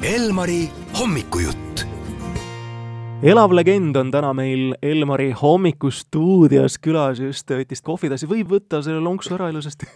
[0.00, 1.82] Elmari hommikujutt.
[3.22, 9.36] elav legend on täna meil Elmari hommikustuudios külas, just võttis kohvitassi, võib võtta selle lonksu
[9.36, 9.90] ära ilusasti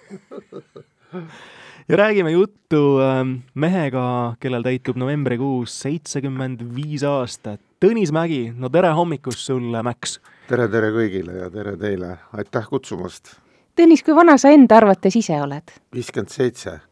[1.89, 7.65] ja räägime juttu ähm, mehega, kellel täitub novembrikuus seitsekümmend viis aastat.
[7.81, 10.19] Tõnis Mägi, no tere hommikust sulle, Mäks!
[10.53, 13.39] tere, tere kõigile ja tere teile, aitäh kutsumast!
[13.73, 15.79] Tõnis, kui vana sa enda arvates ise oled?
[15.97, 16.83] viiskümmend seitse.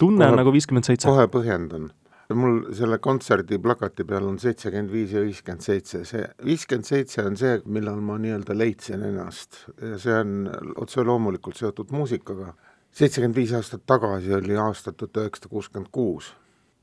[0.00, 1.08] Tunne on Kohe- nagu viiskümmend seitse.
[1.08, 1.90] kohe põhjendan.
[2.30, 7.36] mul selle kontserdi plakati peal on seitsekümmend viis ja viiskümmend seitse, see viiskümmend seitse on
[7.36, 10.36] see, millal ma nii-öelda leidsin ennast ja see on
[10.78, 12.54] otse loomulikult seotud muusikaga.
[12.92, 16.30] seitsekümmend viis aastat tagasi oli aasta tuhat üheksasada kuuskümmend kuus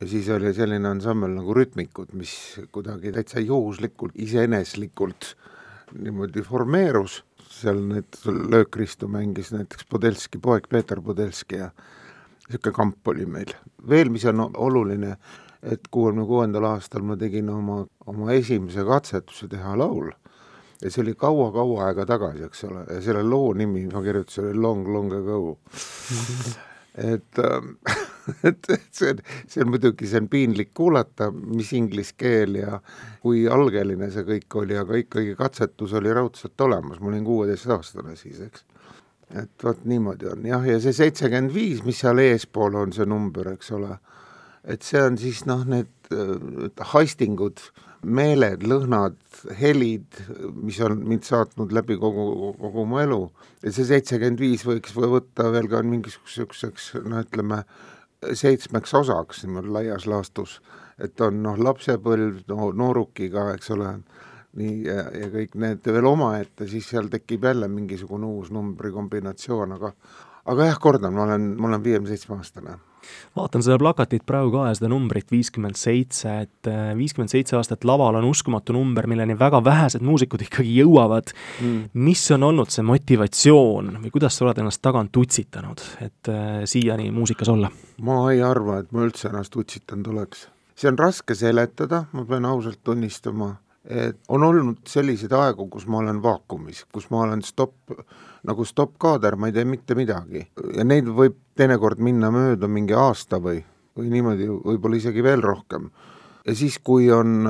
[0.02, 2.34] ja siis oli selline ansambel nagu Rütmikud, mis
[2.72, 5.34] kuidagi täitsa juhuslikult, iseeneslikult
[5.97, 11.72] niimoodi formeerus, seal need löökristu mängis näiteks Podelski poeg Peeter Podelski ja
[12.48, 13.54] niisugune kamp oli meil.
[13.90, 15.18] veel, mis on oluline,
[15.64, 20.12] et kuuekümne kuuendal aastal ma tegin oma, oma esimese katsetuse teha laul
[20.81, 24.62] ja see oli kaua-kaua aega tagasi, eks ole, ja selle loo nimi ma kirjutasin oli
[24.62, 25.58] Long Long Ago.
[26.98, 27.73] et, ähm,
[28.48, 32.80] et, et see on, see on muidugi, see on piinlik kuulata, mis inglise keel ja
[33.26, 38.42] kui algeline see kõik oli, aga ikkagi katsetus oli raudselt olemas, ma olin kuueteistaastane siis,
[38.45, 38.66] eks
[39.36, 40.45] et vot niimoodi on.
[40.47, 43.97] Jah, ja see seitsekümmend viis, mis seal eespool on, see number, eks ole,
[44.64, 45.92] et see on siis noh, need
[46.94, 47.61] haistingud,
[48.08, 49.17] meeled, lõhnad,
[49.58, 50.20] helid,
[50.61, 53.22] mis on mind saatnud läbi kogu, kogu mu elu.
[53.66, 57.64] ja see seitsekümmend viis võiks või võtta veel ka mingisuguseks no ütleme,
[58.22, 60.59] seitsmeks osaks niimoodi laias laastus,
[61.02, 63.98] et on noh, lapsepõlv no, noorukiga, eks ole,
[64.58, 69.94] nii ja, ja kõik need veel omaette, siis seal tekib jälle mingisugune uus numbrikombinatsioon, aga
[70.48, 72.78] aga jah, kordan, ma olen, ma olen viiekümne seitsme aastane.
[73.38, 77.86] vaatan seda plakatit praegu ka ja seda numbrit viiskümmend seitse, et äh, viiskümmend seitse aastat
[77.88, 81.89] laval on uskumatu number, milleni väga vähesed muusikud ikkagi jõuavad Mm.
[81.94, 87.11] mis on olnud see motivatsioon või kuidas sa oled ennast tagant utsitanud, et äh, siiani
[87.11, 87.71] muusikas olla?
[88.02, 90.48] ma ei arva, et ma üldse ennast utsitanud oleks.
[90.76, 93.55] see on raske seletada, ma pean ausalt tunnistama,
[93.87, 97.93] et on olnud selliseid aegu, kus ma olen vaakumis, kus ma olen stopp,
[98.48, 100.43] nagu stopp-kaader, ma ei tee mitte midagi.
[100.75, 103.61] ja neid võib teinekord minna mööda mingi aasta või,
[103.97, 105.89] või niimoodi, võib-olla isegi veel rohkem.
[106.45, 107.47] ja siis, kui on,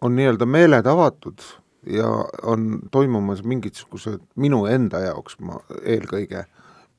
[0.00, 1.44] on nii-öelda meeled avatud
[1.86, 2.08] ja
[2.42, 6.46] on toimumas mingisugused minu enda jaoks ma eelkõige,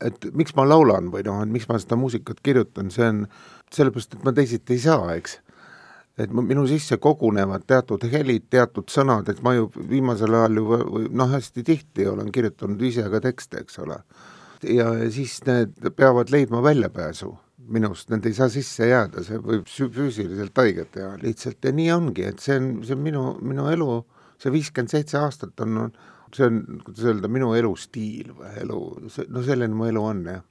[0.05, 3.25] et miks ma laulan või noh, et miks ma seda muusikat kirjutan, see on
[3.73, 5.39] sellepärast, et ma teisiti ei saa, eks.
[6.17, 10.79] Et minu sisse kogunevad teatud helid, teatud sõnad, et ma ju viimasel ajal ju
[11.11, 13.99] noh, hästi tihti olen kirjutanud ise ka tekste, eks ole.
[14.63, 17.33] ja, siis need peavad leidma väljapääsu
[17.67, 22.27] minust, need ei saa sisse jääda, see võib füüsiliselt haiget teha lihtsalt ja nii ongi,
[22.29, 23.89] et see on, see on minu, minu elu,
[24.41, 25.89] see viiskümmend seitse aastat on,
[26.35, 28.81] see on, kuidas öelda, minu elustiil või elu,
[29.33, 30.43] no selline mu elu on, jah.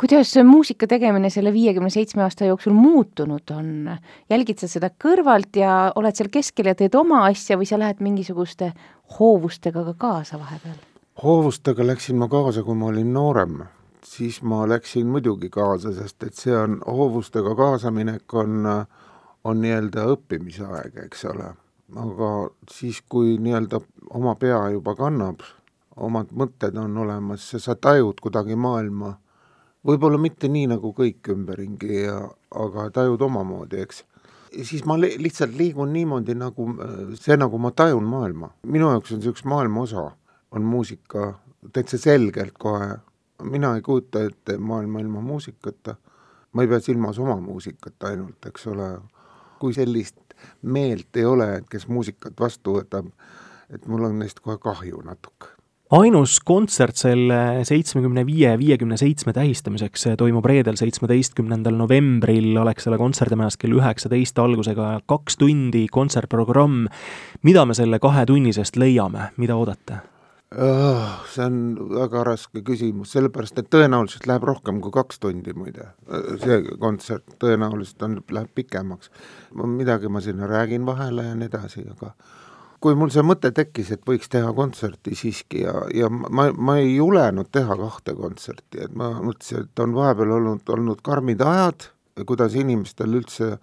[0.00, 3.90] Kuidas muusika tegemine selle viiekümne seitsme aasta jooksul muutunud on?
[4.30, 8.02] jälgid sa seda kõrvalt ja oled seal keskel ja teed oma asja või sa lähed
[8.02, 8.72] mingisuguste
[9.18, 10.76] hoovustega ka kaasa vahepeal?
[11.22, 13.62] hoovustega läksin ma kaasa, kui ma olin noorem,
[14.04, 18.70] siis ma läksin muidugi kaasa, sest et see on, hoovustega kaasaminek on,
[19.44, 21.52] on nii-öelda õppimise aeg, eks ole.
[21.94, 22.30] aga
[22.70, 23.80] siis, kui nii-öelda
[24.10, 25.44] oma pea juba kannab,
[25.96, 29.14] omad mõtted on olemas sa tajud kuidagi maailma,
[29.86, 32.18] võib-olla mitte nii, nagu kõik ümberringi ja,
[32.64, 34.02] aga tajud omamoodi, eks.
[34.54, 36.68] Siis ma li lihtsalt liigun niimoodi nagu
[37.18, 38.52] see, nagu ma tajun maailma.
[38.70, 40.04] minu jaoks on üks maailma osa,
[40.54, 41.32] on muusika
[41.72, 42.92] täitsa selgelt kohe,
[43.42, 45.96] mina ei kujuta ette maailma ilma muusikata,
[46.52, 48.92] ma ei pea silmas oma muusikat ainult, eks ole,
[49.58, 53.10] kui sellist meelt ei ole, kes muusikat vastu võtab,
[53.74, 55.53] et mul on neist kohe kahju natuke
[55.94, 63.76] ainus kontsert selle seitsmekümne viie, viiekümne seitsme tähistamiseks toimub reedel, seitsmeteistkümnendal novembril Alexela kontserdimajas kell
[63.78, 66.88] üheksateist algusega kaks tundi kontsertprogramm.
[67.42, 70.00] mida me selle kahetunnisest leiame, mida oodate?
[71.34, 71.56] See on
[71.90, 75.92] väga raske küsimus, sellepärast et tõenäoliselt läheb rohkem kui kaks tundi muide.
[76.42, 79.10] see kontsert tõenäoliselt on, läheb pikemaks.
[79.54, 82.14] midagi ma sinna räägin vahele ja nii edasi, aga
[82.84, 86.98] kui mul see mõte tekkis, et võiks teha kontserti siiski ja, ja ma, ma ei
[86.98, 91.88] julenud teha kahte kontserti, et ma mõtlesin, et on vahepeal olnud, olnud karmid ajad,
[92.28, 93.54] kuidas inimestel üldse,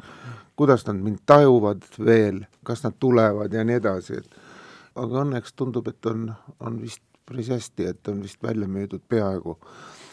[0.57, 5.93] kuidas nad mind tajuvad veel, kas nad tulevad ja nii edasi, et aga õnneks tundub,
[5.93, 9.59] et on, on vist päris hästi, et on vist välja müüdud peaaegu.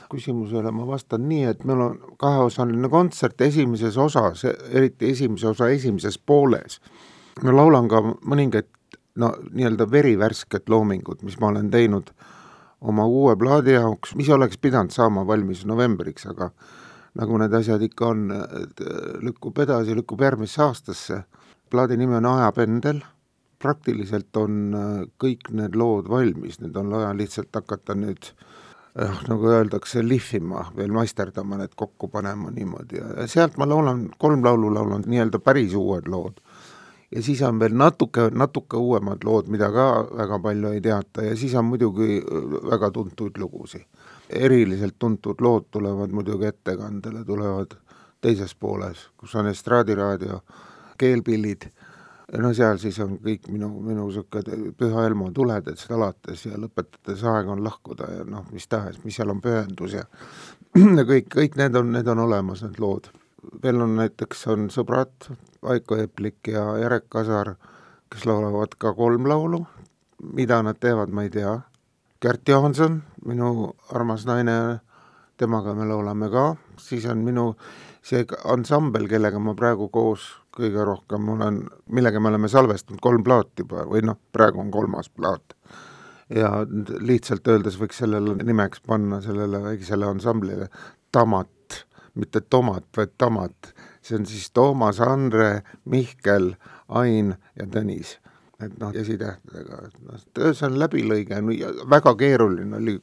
[0.08, 6.19] küsimusele ma vastan nii, et meil on kaheosaline kontsert esimeses osas, eriti esimese osa esimeses
[6.19, 6.81] pooles.
[7.43, 8.69] ma laulan ka mõningaid
[9.19, 12.12] no nii-öelda verivärsked loomingut, mis ma olen teinud
[12.81, 16.50] oma uue plaadi jaoks, mis oleks pidanud saama valmis novembriks, aga
[17.19, 18.26] nagu need asjad ikka on,
[19.26, 21.23] lükkub edasi, lükkub järgmisse aastasse.
[21.70, 23.03] plaadi nimi on Ajapendel,
[23.59, 24.70] praktiliselt on
[25.21, 28.31] kõik need lood valmis, nüüd on vaja lihtsalt hakata nüüd
[28.94, 33.03] noh, nagu öeldakse, lihvima, veel maisterdama, need kokku panema niimoodi.
[33.03, 36.41] Ja sealt ma laulan, kolm laulu laulan nii-öelda päris uued lood
[37.10, 41.25] ja siis on veel natuke, natuke uuemad lood, mida ka väga palju ei teata.
[41.25, 43.87] Ja siis on muidugi äh, väga tuntud lugusid.
[44.28, 47.78] eriliselt tuntud lood tulevad muidugi ettekandele, tulevad
[48.20, 50.40] teises pooles, kus on estraadiraadio,
[50.99, 51.64] keelpillid,
[52.43, 57.49] no seal siis on kõik minu, minu niisugune Püha Elmo tuledest alates ja lõpetades Aeg
[57.49, 60.04] on lahkuda ja noh, mis tahes, mis seal on pühendus ja
[61.12, 63.08] kõik, kõik need on, need on olemas, need lood
[63.62, 65.31] veel on näiteks, on sõbrad
[65.69, 67.55] Aiko Eplik ja Jarek Kasar,
[68.11, 69.64] kes laulavad ka kolm laulu,
[70.35, 71.58] mida nad teevad, ma ei tea.
[72.23, 74.81] Gert Johanson, minu armas naine,
[75.38, 76.49] temaga me laulame ka,
[76.82, 77.52] siis on minu
[78.02, 80.25] see ansambel, kellega ma praegu koos
[80.58, 81.61] kõige rohkem olen,
[81.94, 85.55] millega me oleme salvestanud kolm plaati juba või noh, praegu on kolmas plaat.
[86.29, 86.50] ja
[87.00, 90.69] lihtsalt öeldes võiks sellele nimeks panna, sellele väiksele ansamblile
[91.12, 91.49] Tamat
[92.19, 93.75] mitte tomat, vaid tamat.
[94.03, 96.55] see on siis Toomas, Andre, Mihkel,
[96.88, 98.17] Ain ja Tõnis.
[98.62, 101.38] et noh, esitähtedega, et noh, see on läbilõige,
[101.91, 102.97] väga keeruline oli,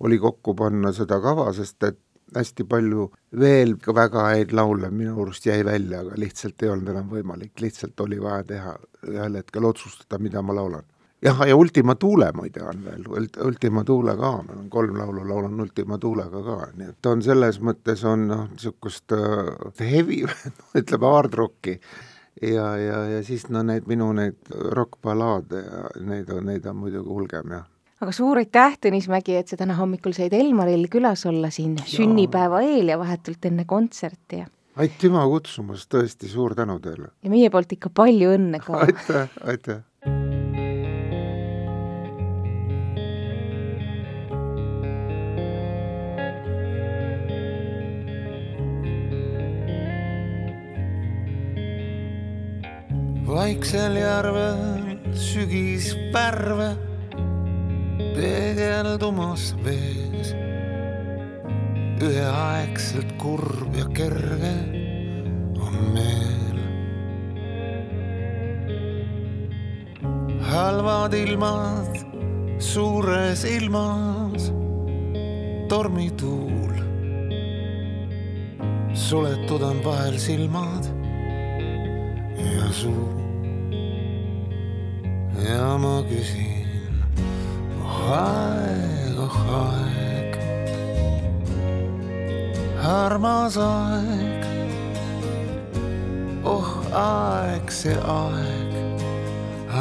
[0.00, 1.98] oli kokku panna seda kava, sest et
[2.32, 3.10] hästi palju
[3.40, 8.00] veel väga häid laule minu arust jäi välja, aga lihtsalt ei olnud enam võimalik, lihtsalt
[8.00, 8.72] oli vaja teha,
[9.10, 10.86] ühel hetkel otsustada, mida ma laulan
[11.22, 13.04] jah, ja Ultima Thule muide on veel,
[13.44, 17.60] Ultima Thule ka, ma olen kolm laulu laulan Ultima Thulega ka, nii et on selles
[17.64, 20.22] mõttes on noh, niisugust uh, heavy
[20.80, 21.76] ütleme hard rocki
[22.42, 27.08] ja, ja, ja siis no need minu neid rokkballaade ja neid on, neid on muidugi
[27.10, 27.68] hulgem, jah
[28.02, 31.86] aga suur aitäh, Tõnis Mägi, et sa täna hommikul said Elmaril külas olla siin ja.
[31.86, 34.48] sünnipäeva eel ja vahetult enne kontserti ja
[34.82, 37.12] aitüma kutsumast, tõesti suur tänu teile!
[37.22, 38.82] ja meie poolt ikka palju õnne ka!
[38.88, 40.11] aitäh, aitäh!
[53.42, 54.82] Vaiksel järvel
[55.18, 56.68] sügisvärve
[58.14, 60.28] peegeldumas vees.
[62.02, 64.52] üheaegselt kurb ja kerge
[65.58, 66.58] on meel.
[70.50, 71.98] halvad ilmad
[72.58, 74.52] suures ilmas,
[75.68, 76.76] tormituul.
[78.94, 80.86] suletud on vahel silmad
[82.38, 83.21] ja suu
[85.42, 86.66] ja ma küsin,
[87.82, 90.36] oh aeg, oh aeg,
[92.78, 94.46] armas aeg,
[96.46, 98.78] oh aeg, see aeg,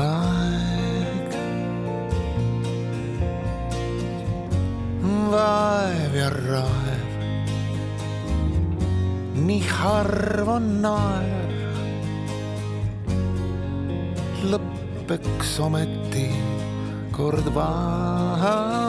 [0.01, 1.37] aeg.
[5.31, 7.13] vaev ja raev,
[9.45, 11.41] nii harv on naer
[15.11, 16.27] lõppeks ometi
[17.11, 18.80] kord vaen,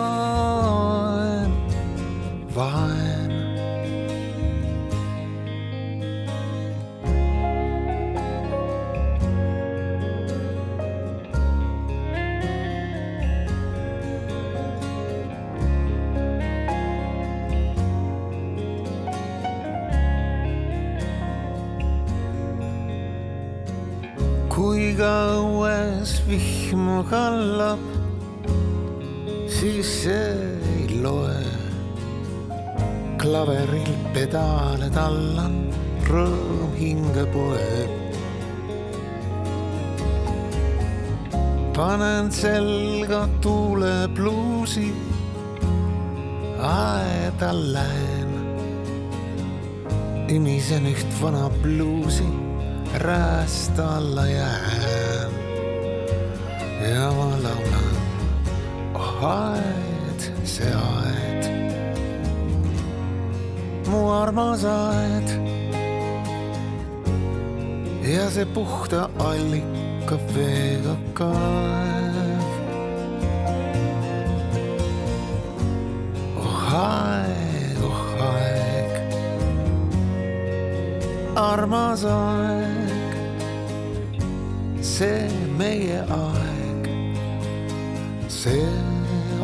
[24.62, 27.80] kui ka õues vihma kallab,
[29.50, 30.36] siis see
[30.74, 31.40] ei loe.
[33.18, 35.56] klaveril pedaale tallan,
[36.06, 37.90] rõõm hinge poeb.
[41.74, 44.86] panen selga tuulepluusi,
[46.70, 48.32] aeda lähen.
[50.38, 52.30] imisen üht vana bluusi
[52.94, 55.32] rääst alla jään
[56.90, 57.96] ja ma laulan,
[58.94, 61.44] oh aed, see aed,
[63.86, 65.28] mu armas aed.
[68.02, 72.46] ja see puhta allika veega kaev.
[76.36, 78.92] oh aeg, oh aeg,
[81.36, 82.81] armas aeg
[84.92, 86.88] see meie aeg,
[88.28, 88.68] see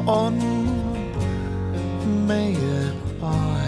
[0.04, 0.36] on
[2.28, 2.82] meie
[3.22, 3.67] aeg.